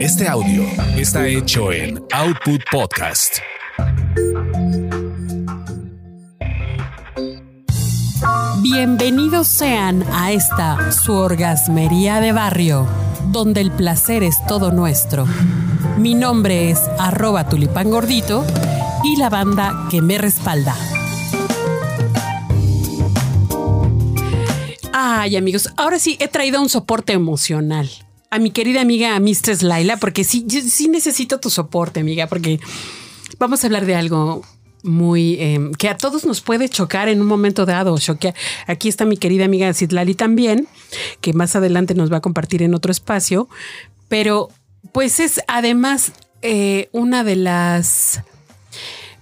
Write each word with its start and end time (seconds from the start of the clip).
Este 0.00 0.28
audio 0.28 0.62
está 0.96 1.26
hecho 1.26 1.72
en 1.72 2.00
Output 2.12 2.60
Podcast. 2.70 3.38
Bienvenidos 8.62 9.48
sean 9.48 10.04
a 10.12 10.30
esta 10.30 10.92
su 10.92 11.14
orgasmería 11.14 12.20
de 12.20 12.30
barrio, 12.30 12.86
donde 13.32 13.60
el 13.60 13.72
placer 13.72 14.22
es 14.22 14.36
todo 14.46 14.70
nuestro. 14.70 15.26
Mi 15.98 16.14
nombre 16.14 16.70
es 16.70 16.78
arroba 17.00 17.48
tulipán 17.48 17.90
gordito 17.90 18.46
y 19.02 19.16
la 19.16 19.30
banda 19.30 19.88
que 19.90 20.00
me 20.00 20.16
respalda. 20.16 20.76
Ay 24.92 25.36
amigos, 25.36 25.70
ahora 25.76 25.98
sí 25.98 26.16
he 26.20 26.28
traído 26.28 26.62
un 26.62 26.68
soporte 26.68 27.14
emocional 27.14 27.90
a 28.30 28.38
mi 28.38 28.50
querida 28.50 28.80
amiga 28.80 29.18
Mistress 29.20 29.62
Laila, 29.62 29.96
porque 29.96 30.24
sí, 30.24 30.44
yo 30.46 30.60
sí 30.60 30.88
necesito 30.88 31.40
tu 31.40 31.50
soporte, 31.50 32.00
amiga, 32.00 32.26
porque 32.26 32.60
vamos 33.38 33.62
a 33.62 33.66
hablar 33.66 33.86
de 33.86 33.94
algo 33.94 34.42
muy 34.82 35.36
em, 35.40 35.72
que 35.72 35.88
a 35.88 35.96
todos 35.96 36.24
nos 36.24 36.40
puede 36.40 36.68
chocar 36.68 37.08
en 37.08 37.20
un 37.20 37.26
momento 37.26 37.66
dado. 37.66 37.98
Choquea. 37.98 38.34
Aquí 38.66 38.88
está 38.88 39.04
mi 39.04 39.16
querida 39.16 39.44
amiga 39.44 39.72
Citlali 39.74 40.14
también, 40.14 40.68
que 41.20 41.32
más 41.32 41.56
adelante 41.56 41.94
nos 41.94 42.12
va 42.12 42.18
a 42.18 42.20
compartir 42.20 42.62
en 42.62 42.74
otro 42.74 42.92
espacio. 42.92 43.48
Pero, 44.08 44.48
pues 44.92 45.20
es 45.20 45.40
además 45.48 46.12
eh, 46.42 46.88
una 46.92 47.24
de 47.24 47.36
las 47.36 48.22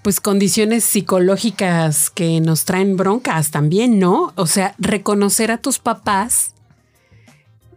pues 0.02 0.20
condiciones 0.20 0.84
psicológicas 0.84 2.10
que 2.10 2.40
nos 2.40 2.64
traen 2.64 2.96
broncas 2.96 3.50
también, 3.50 3.98
¿no? 3.98 4.32
O 4.36 4.46
sea, 4.46 4.76
reconocer 4.78 5.50
a 5.50 5.58
tus 5.58 5.80
papás 5.80 6.52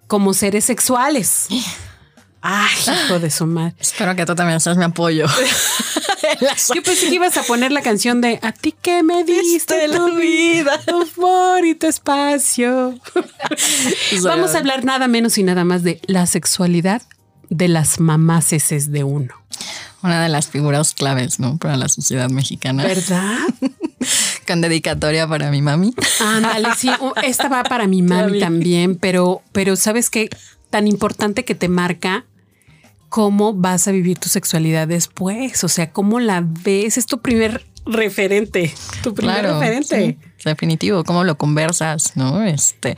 como 0.10 0.34
seres 0.34 0.66
sexuales. 0.66 1.48
Ay, 2.42 2.76
hijo 3.06 3.20
de 3.20 3.30
su 3.30 3.46
madre. 3.46 3.76
Espero 3.80 4.16
que 4.16 4.26
tú 4.26 4.34
también 4.34 4.60
seas 4.60 4.76
mi 4.76 4.84
apoyo. 4.84 5.28
Yo 6.74 6.82
pensé 6.84 7.10
que 7.10 7.16
ibas 7.16 7.38
a 7.38 7.44
poner 7.44 7.72
la 7.72 7.82
canción 7.82 8.20
de 8.20 8.40
A 8.42 8.52
ti 8.52 8.74
que 8.82 9.04
me 9.04 9.24
diste 9.24 9.88
la 9.88 10.06
vida, 10.06 10.80
tu 10.86 11.02
amor 11.02 11.64
y 11.64 11.76
tu 11.76 11.88
espacio. 11.88 13.00
Vamos 14.24 14.56
a 14.56 14.58
hablar 14.58 14.84
nada 14.84 15.08
menos 15.08 15.38
y 15.38 15.44
nada 15.44 15.64
más 15.64 15.84
de 15.84 16.02
la 16.08 16.26
sexualidad 16.26 17.04
de 17.50 17.68
las 17.68 18.00
mamases 18.00 18.92
de 18.92 19.04
uno. 19.04 19.36
Una 20.02 20.24
de 20.24 20.30
las 20.30 20.48
figuras 20.48 20.96
claves, 20.96 21.40
¿no? 21.40 21.58
Para 21.58 21.78
la 21.78 21.88
sociedad 21.88 22.30
mexicana. 22.30 22.84
¿Verdad? 22.84 23.38
Con 24.50 24.62
dedicatoria 24.62 25.28
para 25.28 25.52
mi 25.52 25.62
mami. 25.62 25.94
Ándale, 26.20 26.70
sí, 26.76 26.90
esta 27.22 27.50
va 27.50 27.62
para 27.62 27.86
mi 27.86 28.02
mami 28.02 28.40
también, 28.40 28.96
pero, 28.96 29.44
pero 29.52 29.76
¿sabes 29.76 30.10
qué? 30.10 30.28
Tan 30.72 30.88
importante 30.88 31.46
que 31.46 31.54
te 31.54 31.70
marca 31.70 32.26
cómo 33.10 33.54
vas 33.54 33.88
a 33.88 33.92
vivir 33.92 34.18
tu 34.18 34.28
sexualidad 34.28 34.88
después, 34.88 35.64
o 35.64 35.68
sea, 35.68 35.92
cómo 35.92 36.20
la 36.20 36.44
ves, 36.44 36.98
es 36.98 37.06
tu 37.06 37.22
primer 37.22 37.64
referente, 37.86 38.74
tu 39.04 39.14
primer 39.14 39.44
referente. 39.46 40.18
definitivo, 40.44 41.04
cómo 41.04 41.24
lo 41.24 41.38
conversas, 41.38 42.14
¿no? 42.16 42.42
Este, 42.42 42.98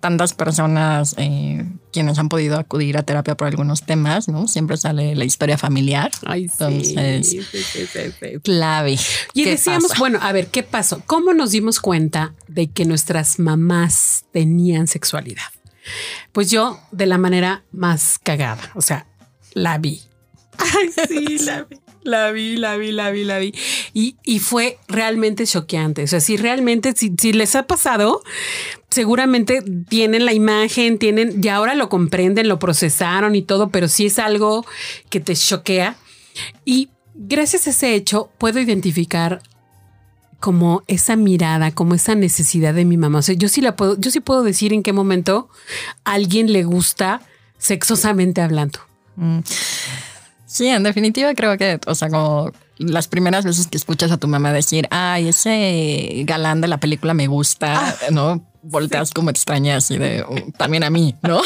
tantas 0.00 0.32
personas 0.32 1.14
eh, 1.18 1.64
quienes 1.92 2.18
han 2.18 2.28
podido 2.28 2.58
acudir 2.58 2.96
a 2.96 3.02
terapia 3.02 3.36
por 3.36 3.46
algunos 3.46 3.82
temas, 3.82 4.28
¿no? 4.28 4.48
Siempre 4.48 4.76
sale 4.76 5.14
la 5.14 5.24
historia 5.24 5.58
familiar. 5.58 6.10
Ay, 6.26 6.48
Entonces, 6.50 7.28
sí, 7.28 7.42
sí, 7.42 7.86
sí, 7.86 8.40
clave. 8.42 8.98
Y 9.34 9.44
decíamos, 9.44 9.96
bueno, 9.98 10.18
a 10.22 10.32
ver, 10.32 10.48
¿qué 10.48 10.62
pasó? 10.62 11.02
¿Cómo 11.06 11.34
nos 11.34 11.50
dimos 11.50 11.80
cuenta 11.80 12.34
de 12.48 12.70
que 12.70 12.84
nuestras 12.84 13.38
mamás 13.38 14.24
tenían 14.32 14.86
sexualidad? 14.86 15.44
Pues 16.32 16.50
yo 16.50 16.80
de 16.92 17.06
la 17.06 17.18
manera 17.18 17.64
más 17.70 18.18
cagada, 18.22 18.70
o 18.74 18.82
sea, 18.82 19.06
la 19.52 19.78
vi. 19.78 20.00
Ay, 20.58 21.06
sí, 21.08 21.38
la 21.40 21.64
vi. 21.64 21.76
La 22.02 22.30
vi, 22.30 22.56
la 22.56 22.76
vi, 22.76 22.92
la 22.92 23.10
vi, 23.10 23.24
la 23.24 23.38
vi. 23.38 23.54
Y, 23.92 24.16
y 24.24 24.38
fue 24.38 24.78
realmente 24.88 25.46
choqueante. 25.46 26.04
O 26.04 26.06
sea, 26.06 26.20
si 26.20 26.36
realmente, 26.36 26.94
si, 26.96 27.32
les 27.32 27.54
ha 27.56 27.64
pasado, 27.64 28.22
seguramente 28.88 29.62
tienen 29.88 30.24
la 30.24 30.32
imagen, 30.32 30.98
tienen, 30.98 31.42
ya 31.42 31.56
ahora 31.56 31.74
lo 31.74 31.88
comprenden, 31.88 32.48
lo 32.48 32.58
procesaron 32.58 33.34
y 33.34 33.42
todo, 33.42 33.68
pero 33.68 33.88
sí 33.88 34.06
es 34.06 34.18
algo 34.18 34.64
que 35.10 35.20
te 35.20 35.34
choquea. 35.34 35.96
Y 36.64 36.88
gracias 37.14 37.66
a 37.66 37.70
ese 37.70 37.94
hecho, 37.94 38.30
puedo 38.38 38.60
identificar 38.60 39.42
como 40.38 40.82
esa 40.86 41.16
mirada, 41.16 41.70
como 41.70 41.94
esa 41.94 42.14
necesidad 42.14 42.72
de 42.72 42.86
mi 42.86 42.96
mamá. 42.96 43.18
O 43.18 43.22
sea, 43.22 43.34
yo 43.34 43.48
sí 43.48 43.60
la 43.60 43.76
puedo, 43.76 44.00
yo 44.00 44.10
sí 44.10 44.20
puedo 44.20 44.42
decir 44.42 44.72
en 44.72 44.82
qué 44.82 44.94
momento 44.94 45.50
alguien 46.04 46.50
le 46.52 46.64
gusta 46.64 47.20
sexosamente 47.58 48.40
hablando. 48.40 48.80
Mm. 49.16 49.40
Sí, 50.50 50.66
en 50.66 50.82
definitiva 50.82 51.32
creo 51.36 51.56
que, 51.56 51.78
o 51.86 51.94
sea, 51.94 52.08
como 52.08 52.50
las 52.76 53.06
primeras 53.06 53.44
veces 53.44 53.68
que 53.68 53.76
escuchas 53.76 54.10
a 54.10 54.16
tu 54.16 54.26
mamá 54.26 54.52
decir, 54.52 54.88
ay, 54.90 55.28
ese 55.28 56.24
galán 56.26 56.60
de 56.60 56.66
la 56.66 56.80
película 56.80 57.14
me 57.14 57.28
gusta, 57.28 57.78
ah, 57.78 57.94
¿no? 58.10 58.44
Volteas 58.60 59.08
sí. 59.08 59.14
como 59.14 59.30
extrañas 59.30 59.92
y 59.92 59.98
de 59.98 60.22
oh, 60.22 60.34
también 60.58 60.82
a 60.82 60.90
mí, 60.90 61.14
¿no? 61.22 61.40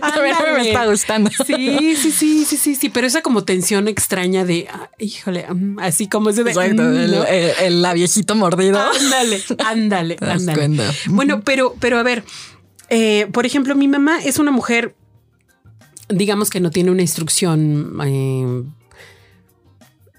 también 0.00 0.36
a 0.36 0.40
mí 0.40 0.46
me 0.54 0.68
está 0.68 0.86
gustando. 0.86 1.30
Sí, 1.44 1.96
sí, 1.96 2.12
sí, 2.12 2.44
sí, 2.44 2.56
sí, 2.56 2.74
sí, 2.76 2.88
pero 2.90 3.08
esa 3.08 3.22
como 3.22 3.42
tensión 3.42 3.88
extraña 3.88 4.44
de, 4.44 4.68
ah, 4.72 4.88
híjole, 5.00 5.46
um, 5.50 5.80
así 5.80 6.06
como 6.06 6.30
ese 6.30 6.44
de 6.44 6.52
Exacto, 6.52 6.82
mm, 6.82 6.96
el, 6.96 7.10
¿no? 7.10 7.24
el, 7.24 7.50
el, 7.60 7.82
labiecito 7.82 8.36
mordido. 8.36 8.80
Ándale, 8.80 9.42
ándale, 9.66 10.16
ándale. 10.20 10.84
Bueno, 11.06 11.40
pero, 11.40 11.74
pero 11.80 11.98
a 11.98 12.04
ver, 12.04 12.22
eh, 12.88 13.26
por 13.32 13.46
ejemplo, 13.46 13.74
mi 13.74 13.88
mamá 13.88 14.20
es 14.22 14.38
una 14.38 14.52
mujer 14.52 14.94
digamos 16.10 16.50
que 16.50 16.60
no 16.60 16.70
tiene 16.70 16.90
una 16.90 17.02
instrucción 17.02 17.98
eh, 18.04 18.64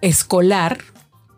escolar, 0.01 0.79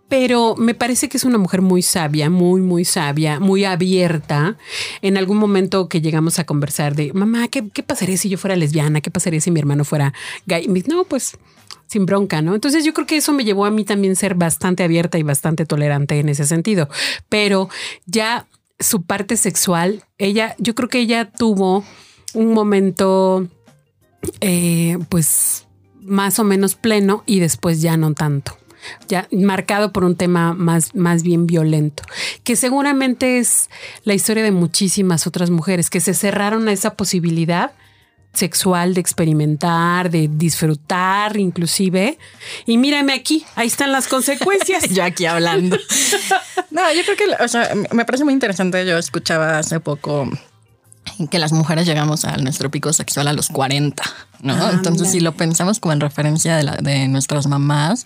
pero 0.10 0.56
me 0.56 0.76
parece 0.76 1.10
que 1.10 1.18
es 1.18 1.24
una 1.24 1.38
mujer 1.38 1.62
muy 1.62 1.82
sabia, 1.82 2.30
muy, 2.30 2.62
muy 2.62 2.86
sabia, 2.86 3.40
muy 3.40 3.66
abierta. 3.66 4.58
En 5.02 5.18
algún 5.18 5.38
momento 5.38 5.90
que 5.90 6.02
llegamos 6.02 6.38
a 6.38 6.46
conversar 6.46 6.96
de, 6.96 7.12
mamá, 7.14 7.48
¿qué, 7.48 7.68
qué 7.70 7.82
pasaría 7.82 8.18
si 8.18 8.30
yo 8.30 8.38
fuera 8.38 8.56
lesbiana? 8.56 9.02
¿Qué 9.02 9.10
pasaría 9.10 9.42
si 9.42 9.50
mi 9.50 9.60
hermano 9.60 9.86
fuera 9.86 10.14
gay? 10.46 10.68
Me 10.68 10.84
no, 10.88 11.04
pues 11.06 11.38
sin 11.88 12.06
bronca, 12.06 12.42
¿no? 12.42 12.56
Entonces 12.56 12.86
yo 12.86 12.94
creo 12.94 13.08
que 13.08 13.18
eso 13.18 13.34
me 13.34 13.44
llevó 13.44 13.66
a 13.66 13.72
mí 13.72 13.86
también 13.86 14.16
ser 14.16 14.36
bastante 14.36 14.84
abierta 14.84 15.18
y 15.18 15.24
bastante 15.24 15.66
tolerante 15.66 16.20
en 16.20 16.30
ese 16.30 16.46
sentido. 16.46 16.90
Pero 17.30 17.70
ya 18.06 18.48
su 18.80 19.04
parte 19.04 19.38
sexual, 19.38 20.04
ella, 20.18 20.56
yo 20.58 20.76
creo 20.76 20.90
que 20.90 21.00
ella 21.00 21.32
tuvo 21.32 21.84
un 22.34 22.54
momento 22.54 23.48
eh, 24.42 24.98
pues 25.10 25.68
más 26.02 26.40
o 26.40 26.44
menos 26.44 26.76
pleno 26.76 27.24
y 27.26 27.40
después 27.40 27.82
ya 27.82 27.98
no 27.98 28.14
tanto. 28.14 28.58
Ya 29.08 29.28
marcado 29.32 29.94
por 29.94 30.04
un 30.04 30.18
tema 30.18 30.54
más, 30.54 30.94
más 30.94 31.24
bien 31.24 31.48
violento, 31.48 32.04
que 32.44 32.58
seguramente 32.58 33.40
es 33.40 33.70
la 34.04 34.14
historia 34.14 34.44
de 34.44 34.52
muchísimas 34.52 35.26
otras 35.26 35.50
mujeres 35.50 35.90
que 35.90 36.02
se 36.02 36.14
cerraron 36.14 36.68
a 36.68 36.74
esa 36.74 36.96
posibilidad 36.96 37.72
sexual 38.34 38.96
de 38.96 39.00
experimentar, 39.00 40.10
de 40.10 40.28
disfrutar 40.28 41.38
inclusive. 41.38 42.18
Y 42.66 42.78
mírame 42.78 43.14
aquí, 43.14 43.46
ahí 43.56 43.68
están 43.68 43.92
las 43.92 44.08
consecuencias. 44.08 44.90
yo 44.90 45.04
aquí 45.04 45.26
hablando. 45.26 45.78
no, 46.72 46.94
yo 46.94 47.04
creo 47.04 47.16
que, 47.16 47.44
o 47.44 47.48
sea, 47.48 47.72
me 47.92 48.06
parece 48.06 48.24
muy 48.24 48.34
interesante. 48.34 48.86
Yo 48.86 48.98
escuchaba 48.98 49.60
hace 49.60 49.80
poco 49.80 50.30
que 51.30 51.40
las 51.40 51.52
mujeres 51.52 51.86
llegamos 51.86 52.26
a 52.26 52.38
nuestro 52.38 52.70
pico 52.72 52.94
sexual 52.94 53.28
a 53.28 53.34
los 53.34 53.50
40, 53.50 54.04
¿no? 54.42 54.54
Ah, 54.54 54.72
Entonces, 54.74 55.02
mira. 55.08 55.12
si 55.12 55.20
lo 55.20 55.32
pensamos 55.34 55.80
como 55.80 55.94
en 55.94 56.00
referencia 56.00 56.58
de, 56.58 56.64
la, 56.64 56.78
de 56.78 57.08
nuestras 57.08 57.48
mamás, 57.48 58.06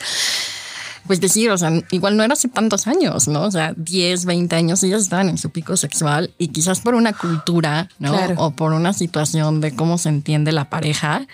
pues 1.07 1.21
decir, 1.21 1.49
o 1.51 1.57
sea, 1.57 1.71
igual 1.91 2.17
no 2.17 2.23
era 2.23 2.33
hace 2.33 2.49
tantos 2.49 2.85
años, 2.85 3.27
¿no? 3.27 3.43
O 3.43 3.51
sea, 3.51 3.73
10, 3.77 4.25
20 4.25 4.55
años 4.55 4.83
ellas 4.83 5.01
estaban 5.01 5.29
en 5.29 5.37
su 5.37 5.49
pico 5.49 5.77
sexual 5.77 6.33
y 6.37 6.49
quizás 6.49 6.81
por 6.81 6.95
una 6.95 7.13
cultura, 7.13 7.89
¿no? 7.97 8.11
Claro. 8.11 8.35
O 8.37 8.51
por 8.51 8.73
una 8.73 8.93
situación 8.93 9.61
de 9.61 9.75
cómo 9.75 9.97
se 9.97 10.09
entiende 10.09 10.51
la 10.51 10.69
pareja, 10.69 11.25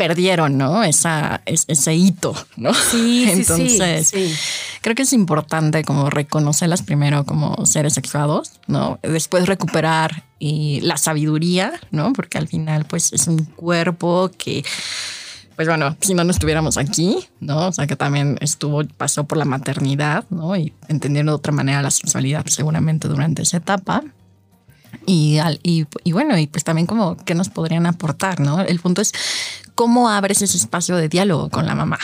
perdieron, 0.00 0.56
¿no? 0.56 0.82
Esa, 0.82 1.42
ese 1.44 1.94
hito, 1.94 2.34
¿no? 2.56 2.72
Sí, 2.72 3.26
Entonces, 3.28 4.08
sí, 4.08 4.28
sí. 4.28 4.34
Creo 4.80 4.94
que 4.94 5.02
es 5.02 5.12
importante 5.12 5.84
como 5.84 6.10
reconocerlas 6.10 6.82
primero 6.82 7.24
como 7.24 7.66
seres 7.66 7.94
sexuados, 7.94 8.52
¿no? 8.66 8.98
Después 9.02 9.46
recuperar 9.46 10.24
y 10.38 10.80
la 10.80 10.96
sabiduría, 10.96 11.72
¿no? 11.90 12.12
Porque 12.12 12.38
al 12.38 12.48
final, 12.48 12.84
pues, 12.86 13.12
es 13.12 13.26
un 13.26 13.44
cuerpo 13.44 14.30
que 14.36 14.64
pues 15.60 15.68
bueno, 15.68 15.94
si 16.00 16.14
no, 16.14 16.24
no 16.24 16.30
estuviéramos 16.30 16.78
aquí, 16.78 17.18
¿no? 17.40 17.68
O 17.68 17.72
sea, 17.72 17.86
que 17.86 17.94
también 17.94 18.38
estuvo, 18.40 18.82
pasó 18.96 19.24
por 19.24 19.36
la 19.36 19.44
maternidad, 19.44 20.24
¿no? 20.30 20.56
Y 20.56 20.72
entendiendo 20.88 21.32
de 21.32 21.36
otra 21.36 21.52
manera 21.52 21.82
la 21.82 21.90
sexualidad 21.90 22.46
seguramente 22.46 23.08
durante 23.08 23.42
esa 23.42 23.58
etapa. 23.58 24.02
Y, 25.04 25.38
y, 25.62 25.86
y, 26.02 26.12
bueno, 26.12 26.38
y 26.38 26.46
pues 26.46 26.64
también 26.64 26.86
como 26.86 27.14
qué 27.26 27.34
nos 27.34 27.50
podrían 27.50 27.84
aportar, 27.84 28.40
¿no? 28.40 28.62
El 28.62 28.80
punto 28.80 29.02
es 29.02 29.12
cómo 29.74 30.08
abres 30.08 30.40
ese 30.40 30.56
espacio 30.56 30.96
de 30.96 31.10
diálogo 31.10 31.50
con 31.50 31.66
la 31.66 31.74
mamá. 31.74 31.98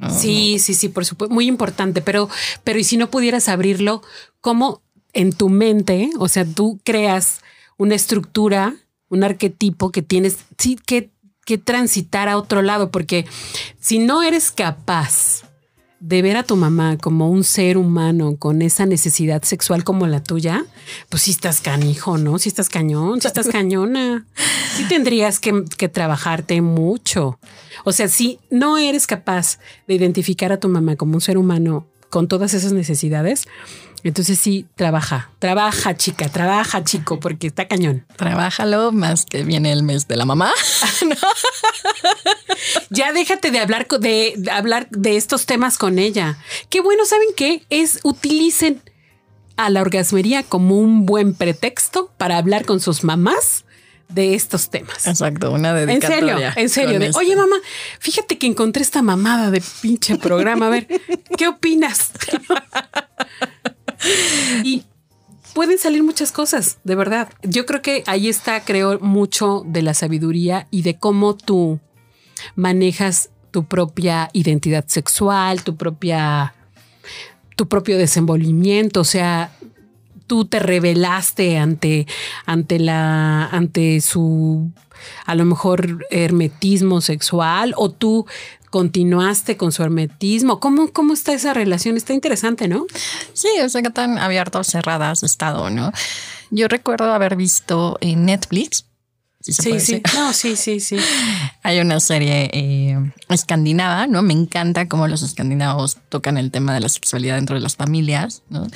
¿No? 0.00 0.10
Sí, 0.10 0.58
sí, 0.58 0.74
sí, 0.74 0.88
por 0.88 1.04
supuesto, 1.04 1.34
muy 1.34 1.46
importante, 1.46 2.02
pero, 2.02 2.28
pero 2.64 2.78
y 2.78 2.84
si 2.84 2.96
no 2.96 3.10
pudieras 3.10 3.48
abrirlo, 3.48 4.02
¿cómo 4.40 4.82
en 5.12 5.32
tu 5.32 5.48
mente, 5.48 6.10
o 6.18 6.28
sea, 6.28 6.44
tú 6.44 6.80
creas 6.84 7.40
una 7.76 7.94
estructura 7.94 8.76
un 9.10 9.24
arquetipo 9.24 9.90
que 9.90 10.00
tienes 10.00 10.38
sí, 10.56 10.78
que, 10.86 11.10
que 11.44 11.58
transitar 11.58 12.28
a 12.28 12.38
otro 12.38 12.62
lado, 12.62 12.90
porque 12.90 13.26
si 13.78 13.98
no 13.98 14.22
eres 14.22 14.50
capaz 14.50 15.42
de 15.98 16.22
ver 16.22 16.38
a 16.38 16.44
tu 16.44 16.56
mamá 16.56 16.96
como 16.96 17.28
un 17.28 17.44
ser 17.44 17.76
humano 17.76 18.36
con 18.38 18.62
esa 18.62 18.86
necesidad 18.86 19.42
sexual 19.42 19.84
como 19.84 20.06
la 20.06 20.22
tuya, 20.22 20.64
pues 21.10 21.24
sí 21.24 21.32
estás 21.32 21.60
canijo, 21.60 22.16
¿no? 22.16 22.38
Si 22.38 22.48
estás 22.48 22.70
cañón, 22.70 23.20
si 23.20 23.26
estás 23.26 23.48
cañona. 23.52 24.26
Sí 24.76 24.84
tendrías 24.88 25.40
que, 25.40 25.64
que, 25.76 25.88
trabajarte 25.88 26.60
mucho. 26.60 27.38
O 27.84 27.92
sea, 27.92 28.08
si 28.08 28.38
no 28.50 28.78
eres 28.78 29.06
capaz 29.06 29.58
de 29.86 29.94
identificar 29.94 30.52
a 30.52 30.60
tu 30.60 30.68
mamá 30.68 30.96
como 30.96 31.14
un 31.14 31.20
ser 31.20 31.38
humano 31.38 31.86
con 32.10 32.28
todas 32.28 32.54
esas 32.54 32.72
necesidades, 32.72 33.46
entonces 34.02 34.38
sí, 34.38 34.66
trabaja, 34.76 35.30
trabaja 35.38 35.96
chica, 35.96 36.28
trabaja 36.28 36.82
chico, 36.84 37.20
porque 37.20 37.48
está 37.48 37.68
cañón. 37.68 38.06
Trabájalo 38.16 38.92
más 38.92 39.26
que 39.26 39.44
viene 39.44 39.72
el 39.72 39.82
mes 39.82 40.08
de 40.08 40.16
la 40.16 40.24
mamá. 40.24 40.52
Ya 42.90 43.12
déjate 43.12 43.50
de 43.50 43.58
hablar 43.58 43.86
de, 43.88 44.34
de, 44.36 44.50
hablar 44.50 44.88
de 44.90 45.16
estos 45.16 45.46
temas 45.46 45.78
con 45.78 45.98
ella. 45.98 46.38
Qué 46.68 46.80
bueno, 46.80 47.04
¿saben 47.06 47.28
qué? 47.36 47.64
Es 47.70 48.00
utilicen 48.02 48.82
a 49.56 49.70
la 49.70 49.80
orgasmería 49.80 50.42
como 50.42 50.78
un 50.78 51.06
buen 51.06 51.34
pretexto 51.34 52.10
para 52.18 52.36
hablar 52.36 52.66
con 52.66 52.80
sus 52.80 53.04
mamás 53.04 53.64
de 54.10 54.34
estos 54.34 54.70
temas. 54.70 55.06
Exacto, 55.06 55.50
una 55.52 55.74
dedicatoria. 55.74 56.52
En 56.56 56.68
serio, 56.68 56.96
en 56.96 56.98
serio. 56.98 56.98
De, 56.98 57.10
Oye, 57.16 57.36
mamá, 57.36 57.56
fíjate 57.98 58.38
que 58.38 58.46
encontré 58.46 58.82
esta 58.82 59.02
mamada 59.02 59.50
de 59.50 59.62
pinche 59.80 60.16
programa. 60.16 60.66
A 60.66 60.70
ver, 60.70 60.86
¿qué 61.36 61.48
opinas? 61.48 62.12
y 64.64 64.84
pueden 65.54 65.78
salir 65.78 66.02
muchas 66.02 66.32
cosas, 66.32 66.78
de 66.84 66.94
verdad. 66.94 67.28
Yo 67.42 67.66
creo 67.66 67.82
que 67.82 68.02
ahí 68.06 68.28
está, 68.28 68.64
creo, 68.64 68.98
mucho 69.00 69.62
de 69.66 69.82
la 69.82 69.94
sabiduría 69.94 70.66
y 70.70 70.82
de 70.82 70.98
cómo 70.98 71.36
tú 71.36 71.80
manejas 72.54 73.30
tu 73.50 73.64
propia 73.64 74.30
identidad 74.32 74.84
sexual, 74.86 75.62
tu 75.62 75.76
propia, 75.76 76.54
tu 77.56 77.68
propio 77.68 77.98
desenvolvimiento. 77.98 79.00
O 79.00 79.04
sea, 79.04 79.52
tú 80.30 80.44
te 80.44 80.60
revelaste 80.60 81.58
ante, 81.58 82.06
ante 82.46 82.78
la, 82.78 83.46
ante 83.46 84.00
su, 84.00 84.70
a 85.26 85.34
lo 85.34 85.44
mejor, 85.44 86.06
hermetismo 86.08 87.00
sexual 87.00 87.74
o 87.76 87.90
tú 87.90 88.26
continuaste 88.70 89.56
con 89.56 89.72
su 89.72 89.82
hermetismo. 89.82 90.60
¿Cómo, 90.60 90.92
cómo 90.92 91.14
está 91.14 91.32
esa 91.32 91.52
relación? 91.52 91.96
Está 91.96 92.12
interesante, 92.12 92.68
¿no? 92.68 92.86
Sí, 93.32 93.48
o 93.60 93.68
sea, 93.68 93.82
que 93.82 93.90
tan 93.90 94.18
abiertas, 94.18 94.68
cerradas 94.68 95.24
estado, 95.24 95.68
¿no? 95.68 95.90
Yo 96.52 96.68
recuerdo 96.68 97.12
haber 97.12 97.34
visto 97.34 97.98
en 98.00 98.26
Netflix. 98.26 98.86
Si 99.40 99.52
sí, 99.52 99.80
sí. 99.80 100.00
No, 100.14 100.32
sí, 100.32 100.54
sí, 100.54 100.78
sí. 100.78 100.96
Hay 101.64 101.80
una 101.80 101.98
serie 101.98 102.50
eh, 102.52 103.12
escandinava, 103.28 104.06
¿no? 104.06 104.22
Me 104.22 104.34
encanta 104.34 104.86
cómo 104.86 105.08
los 105.08 105.22
escandinavos 105.22 105.98
tocan 106.08 106.38
el 106.38 106.52
tema 106.52 106.72
de 106.72 106.78
la 106.78 106.88
sexualidad 106.88 107.34
dentro 107.34 107.56
de 107.56 107.62
las 107.62 107.74
familias, 107.74 108.42
¿no? 108.48 108.68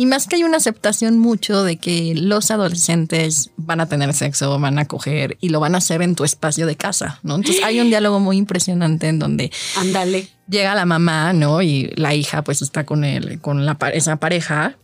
Y 0.00 0.06
más 0.06 0.26
que 0.26 0.36
hay 0.36 0.44
una 0.44 0.56
aceptación 0.56 1.18
mucho 1.18 1.62
de 1.62 1.76
que 1.76 2.14
los 2.14 2.50
adolescentes 2.50 3.50
van 3.58 3.80
a 3.80 3.86
tener 3.86 4.14
sexo, 4.14 4.58
van 4.58 4.78
a 4.78 4.86
coger 4.86 5.36
y 5.42 5.50
lo 5.50 5.60
van 5.60 5.74
a 5.74 5.78
hacer 5.78 6.00
en 6.00 6.14
tu 6.14 6.24
espacio 6.24 6.64
de 6.64 6.74
casa, 6.74 7.20
¿no? 7.22 7.34
Entonces 7.34 7.62
hay 7.62 7.80
un 7.80 7.88
diálogo 7.90 8.18
muy 8.18 8.38
impresionante 8.38 9.08
en 9.08 9.18
donde 9.18 9.52
Ándale. 9.76 10.26
llega 10.48 10.74
la 10.74 10.86
mamá, 10.86 11.34
¿no? 11.34 11.60
Y 11.60 11.92
la 11.96 12.14
hija 12.14 12.42
pues 12.42 12.62
está 12.62 12.86
con 12.86 13.04
él, 13.04 13.42
con 13.42 13.66
la, 13.66 13.76
esa 13.92 14.16
pareja. 14.16 14.78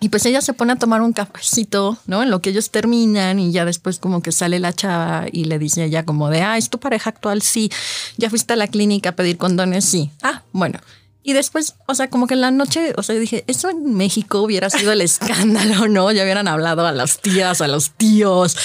Y 0.00 0.08
pues 0.08 0.26
ella 0.26 0.40
se 0.40 0.54
pone 0.54 0.72
a 0.72 0.76
tomar 0.76 1.02
un 1.02 1.12
cafecito, 1.12 1.96
¿no? 2.06 2.24
En 2.24 2.30
lo 2.30 2.42
que 2.42 2.50
ellos 2.50 2.72
terminan 2.72 3.38
y 3.38 3.52
ya 3.52 3.64
después 3.64 4.00
como 4.00 4.22
que 4.22 4.32
sale 4.32 4.58
la 4.58 4.72
chava 4.72 5.26
y 5.30 5.44
le 5.44 5.60
dice 5.60 5.84
ella 5.84 6.04
como 6.04 6.30
de, 6.30 6.42
ah, 6.42 6.58
¿es 6.58 6.68
tu 6.68 6.80
pareja 6.80 7.10
actual? 7.10 7.42
Sí. 7.42 7.70
¿Ya 8.16 8.28
fuiste 8.28 8.54
a 8.54 8.56
la 8.56 8.66
clínica 8.66 9.10
a 9.10 9.12
pedir 9.12 9.38
condones? 9.38 9.84
Sí. 9.84 10.10
Ah, 10.20 10.42
bueno. 10.50 10.80
Y 11.22 11.34
después, 11.34 11.74
o 11.86 11.94
sea, 11.94 12.10
como 12.10 12.26
que 12.26 12.34
en 12.34 12.40
la 12.40 12.50
noche, 12.50 12.94
o 12.96 13.02
sea, 13.02 13.14
dije, 13.14 13.44
eso 13.46 13.70
en 13.70 13.94
México 13.94 14.40
hubiera 14.42 14.70
sido 14.70 14.92
el 14.92 15.00
escándalo, 15.02 15.88
¿no? 15.88 16.10
Ya 16.10 16.22
hubieran 16.24 16.48
hablado 16.48 16.86
a 16.86 16.92
las 16.92 17.20
tías, 17.20 17.60
a 17.60 17.68
los 17.68 17.90
tíos, 17.92 18.56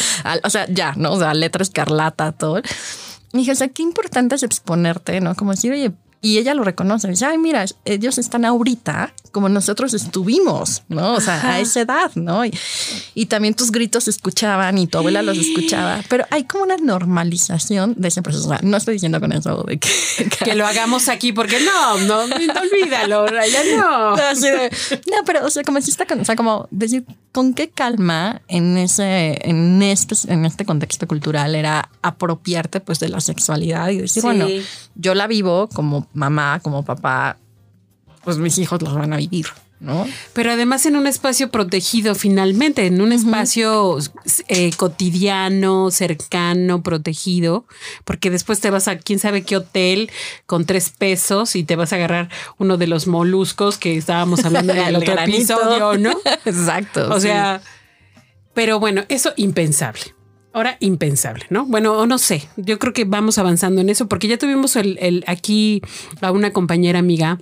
o 0.44 0.50
sea, 0.50 0.66
ya, 0.68 0.94
¿no? 0.96 1.14
O 1.14 1.20
sea, 1.20 1.34
letra 1.34 1.62
escarlata, 1.62 2.32
todo. 2.32 2.62
Dije, 3.34 3.52
o 3.52 3.56
sea, 3.56 3.68
qué 3.68 3.84
importante 3.84 4.36
es 4.36 4.44
exponerte, 4.44 5.22
¿no? 5.22 5.36
Como 5.36 5.52
decir, 5.52 5.72
oye, 5.72 5.92
y 6.22 6.40
ella 6.40 6.54
lo 6.54 6.64
reconoce. 6.64 7.08
Dice, 7.08 7.26
ay, 7.26 7.38
mira, 7.38 7.66
ellos 7.86 8.18
están 8.18 8.44
ahorita 8.46 9.14
como 9.38 9.50
nosotros 9.50 9.94
estuvimos, 9.94 10.82
¿no? 10.90 11.14
O 11.14 11.22
sea, 11.22 11.48
a 11.48 11.60
esa 11.60 11.82
edad, 11.82 12.10
¿no? 12.16 12.44
Y, 12.44 12.52
y, 13.14 13.28
también 13.28 13.54
tus 13.54 13.72
gritos 13.72 14.06
se 14.06 14.10
escuchaban 14.10 14.76
y 14.80 14.88
tu 14.88 14.98
abuela 14.98 15.22
los 15.22 15.38
escuchaba, 15.38 16.02
pero 16.10 16.26
hay 16.32 16.46
como 16.46 16.64
una 16.64 16.76
normalización 16.78 17.94
de 17.96 18.08
ese 18.08 18.24
proceso. 18.24 18.48
O 18.48 18.50
sea, 18.50 18.62
no 18.64 18.78
estoy 18.78 18.96
diciendo 18.96 19.20
con 19.20 19.32
eso 19.32 19.62
de 19.62 19.78
que, 19.78 19.90
que 20.44 20.56
lo 20.56 20.66
hagamos 20.66 21.08
aquí 21.08 21.34
porque 21.34 21.60
no, 21.60 22.00
no, 22.00 22.26
no 22.26 22.36
olvídalo, 22.62 23.28
Raya, 23.28 23.60
no. 23.78 24.16
No, 24.16 24.24
así 24.24 24.50
de, 24.50 24.72
no, 25.12 25.24
pero, 25.24 25.46
o 25.46 25.52
sea, 25.52 25.62
como 25.62 25.80
si 25.82 25.92
está, 25.92 26.08
o 26.20 26.26
sea, 26.26 26.36
como 26.36 26.68
decir, 26.72 27.06
con 27.32 27.54
qué 27.54 27.70
calma 27.70 28.42
en 28.48 28.76
ese, 28.76 29.38
en 29.48 29.84
este, 29.84 30.16
en 30.34 30.46
este 30.46 30.66
contexto 30.66 31.08
cultural 31.08 31.54
era 31.54 31.92
apropiarte 32.02 32.80
pues 32.80 33.00
de 33.00 33.10
la 33.10 33.22
sexualidad 33.22 33.90
y 33.90 33.98
decir, 33.98 34.22
sí. 34.24 34.28
bueno, 34.28 34.48
yo 34.96 35.14
la 35.14 35.28
vivo 35.28 35.70
como 35.72 36.08
mamá, 36.14 36.60
como 36.64 36.84
papá, 36.84 37.38
pues 38.28 38.40
mis 38.40 38.58
hijos 38.58 38.82
los 38.82 38.94
van 38.94 39.14
a 39.14 39.18
vivir. 39.18 39.46
¿No? 39.80 40.06
Pero 40.34 40.52
además 40.52 40.86
en 40.86 40.98
un 40.98 41.08
espacio 41.08 41.50
protegido 41.50 42.14
finalmente, 42.14 42.88
en 42.88 43.00
un 43.00 43.12
uh 43.12 43.16
-huh. 43.16 43.20
espacio 43.20 43.98
eh, 44.50 44.72
cotidiano, 44.76 45.92
cercano, 45.92 46.84
protegido, 46.84 47.66
porque 48.04 48.30
después 48.30 48.60
te 48.60 48.70
vas 48.70 48.90
a 48.90 48.98
quién 48.98 49.20
sabe 49.20 49.44
qué 49.44 49.56
hotel 49.56 50.10
con 50.46 50.66
tres 50.66 50.90
pesos 50.90 51.56
y 51.56 51.64
te 51.64 51.78
vas 51.78 51.94
a 51.94 51.96
agarrar 51.96 52.30
uno 52.58 52.76
de 52.76 52.88
los 52.88 53.08
moluscos 53.08 53.78
que 53.78 53.96
estábamos 53.96 54.44
hablando 54.44 54.74
en 54.74 54.80
el 54.88 54.96
otro 54.98 55.14
granito. 55.14 55.54
episodio, 55.54 55.98
¿no? 55.98 56.18
Exacto. 56.46 57.08
O 57.10 57.22
sí. 57.22 57.28
sea, 57.28 57.62
pero 58.54 58.82
bueno, 58.82 59.06
eso 59.08 59.32
impensable. 59.38 60.02
Ahora 60.52 60.76
impensable, 60.82 61.46
¿no? 61.50 61.66
Bueno, 61.66 61.94
o 61.94 62.06
no 62.06 62.18
sé, 62.18 62.50
yo 62.58 62.78
creo 62.78 62.92
que 62.92 63.06
vamos 63.06 63.38
avanzando 63.38 63.80
en 63.80 63.88
eso 63.88 64.10
porque 64.10 64.28
ya 64.28 64.38
tuvimos 64.38 64.76
el, 64.76 64.98
el 65.00 65.24
aquí 65.28 65.82
a 66.20 66.32
una 66.32 66.52
compañera 66.52 67.00
amiga 67.00 67.38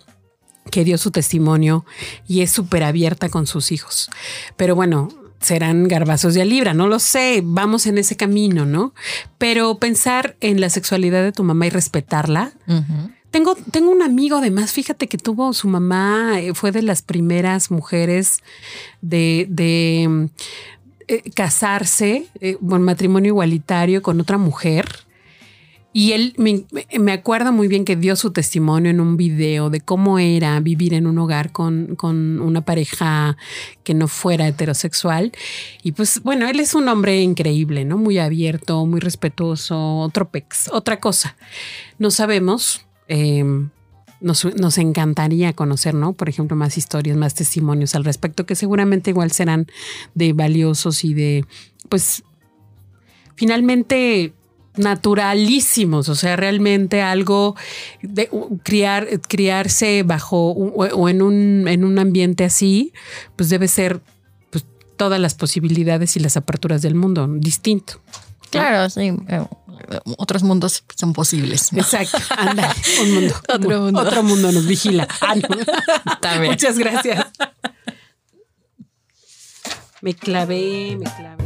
que 0.72 0.84
dio 0.84 0.98
su 0.98 1.12
testimonio 1.12 1.86
y 2.28 2.42
es 2.42 2.52
súper 2.52 2.84
abierta 2.84 3.30
con 3.30 3.48
sus 3.48 3.72
hijos. 3.72 4.10
Pero 4.58 4.76
bueno, 4.76 5.10
serán 5.40 5.88
garbazos 5.88 6.34
de 6.34 6.42
a 6.42 6.46
libra, 6.46 6.74
no 6.74 6.88
lo 6.88 7.00
sé, 7.00 7.42
vamos 7.44 7.86
en 7.86 7.98
ese 7.98 8.16
camino, 8.16 8.66
¿no? 8.66 8.94
Pero 9.38 9.78
pensar 9.78 10.36
en 10.42 10.60
la 10.60 10.70
sexualidad 10.70 11.24
de 11.24 11.32
tu 11.32 11.44
mamá 11.44 11.68
y 11.68 11.70
respetarla. 11.70 12.54
Uh 12.68 12.74
-huh. 12.74 13.12
Tengo, 13.32 13.56
tengo 13.70 13.92
un 13.92 14.02
amigo 14.02 14.38
además, 14.38 14.72
fíjate 14.72 15.08
que 15.08 15.18
tuvo 15.18 15.54
su 15.54 15.68
mamá, 15.68 16.40
eh, 16.40 16.54
fue 16.54 16.72
de 16.72 16.82
las 16.82 17.02
primeras 17.02 17.70
mujeres 17.70 18.40
de, 19.02 19.46
de 19.50 20.30
eh, 21.08 21.32
casarse, 21.36 22.28
eh, 22.40 22.58
con 22.68 22.82
matrimonio 22.82 23.30
igualitario 23.30 24.02
con 24.02 24.20
otra 24.22 24.38
mujer. 24.38 25.05
Y 25.98 26.12
él 26.12 26.34
me, 26.36 26.66
me, 27.00 27.14
acuerda 27.14 27.54
muy 27.54 27.70
bien 27.70 27.86
que 27.86 27.96
dio 27.96 28.18
su 28.18 28.32
testimonio 28.32 28.92
en 28.92 29.00
un 29.00 29.16
video 29.16 29.70
de 29.70 29.80
cómo 29.80 30.20
era 30.20 30.60
vivir 30.60 30.94
en 30.94 31.08
un 31.08 31.18
hogar 31.20 31.54
con, 31.54 31.96
con, 31.96 32.42
una 32.42 32.66
pareja 32.66 33.38
que 33.86 33.94
no 33.94 34.10
fuera 34.10 34.46
heterosexual. 34.46 35.32
Y 35.84 35.94
pues 35.94 36.22
bueno, 36.22 36.50
él 36.50 36.60
es 36.60 36.76
un 36.76 36.90
hombre 36.90 37.22
increíble, 37.22 37.86
¿no? 37.86 37.98
Muy 37.98 38.20
abierto, 38.20 38.86
muy 38.86 39.00
respetuoso, 39.00 40.00
otro 40.00 40.28
pex, 40.28 40.70
otra 40.74 41.00
cosa. 41.00 41.38
No 41.98 42.12
sabemos. 42.12 42.86
Eh, 43.08 43.46
nos, 44.20 44.44
nos, 44.54 44.78
encantaría 44.78 45.54
conocer, 45.54 45.94
¿no? 45.94 46.12
Por 46.12 46.28
ejemplo, 46.28 46.58
más 46.58 46.78
historias, 46.78 47.16
más 47.16 47.36
testimonios 47.36 47.96
al 47.96 48.04
respecto, 48.04 48.46
que 48.46 48.56
seguramente 48.56 49.12
igual 49.12 49.32
serán 49.32 49.68
de 50.14 50.34
valiosos 50.34 51.06
y 51.06 51.14
de, 51.14 51.46
pues, 51.88 52.22
finalmente 53.36 54.34
naturalísimos, 54.78 56.10
o 56.10 56.16
sea, 56.16 56.36
realmente 56.36 57.02
algo 57.02 57.56
de 58.02 58.30
criar, 58.64 59.08
criarse 59.28 60.04
bajo 60.04 60.52
o, 60.52 60.86
o 60.86 61.10
en, 61.10 61.22
un, 61.22 61.68
en 61.68 61.84
un 61.84 62.00
ambiente 62.00 62.44
así, 62.44 62.94
pues 63.36 63.50
debe 63.50 63.68
ser 63.68 64.02
pues, 64.50 64.66
todas 64.98 65.20
las 65.20 65.34
posibilidades 65.36 66.16
y 66.16 66.20
las 66.20 66.38
aperturas 66.38 66.82
del 66.82 66.96
mundo 66.96 67.28
distinto. 67.28 68.02
Claro, 68.50 68.90
sí. 68.90 69.12
Otros 70.18 70.44
mundos 70.44 70.84
son 70.96 71.14
posibles. 71.14 71.74
¿no? 71.74 71.82
Exacto. 71.82 72.18
Anda, 72.38 72.74
un 73.02 73.14
mundo. 73.14 73.36
Otro 73.54 73.82
mundo. 73.82 74.02
Otro 74.02 74.24
mundo 74.24 74.52
nos 74.52 74.66
vigila. 74.66 75.08
Ah, 75.22 75.36
no. 75.36 76.46
Muchas 76.46 76.78
gracias. 76.78 77.26
Me 80.02 80.14
clavé, 80.14 80.98
me 81.00 81.06
clavé. 81.06 81.45